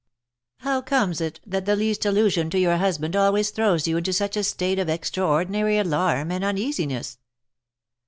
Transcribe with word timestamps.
"How 0.61 0.81
comes 0.81 1.21
it 1.21 1.39
that 1.45 1.65
the 1.67 1.75
least 1.75 2.07
allusion 2.07 2.49
to 2.49 2.57
your 2.59 2.77
husband 2.77 3.15
always 3.15 3.51
throws 3.51 3.87
you 3.87 3.97
into 3.97 4.11
such 4.13 4.35
a 4.35 4.43
state 4.43 4.79
of 4.79 4.89
extraordinary 4.89 5.77
alarm 5.77 6.31
and 6.31 6.43
uneasiness?" 6.43 7.19